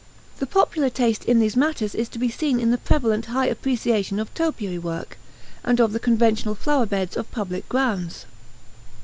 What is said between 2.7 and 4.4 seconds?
the prevalent high appreciation of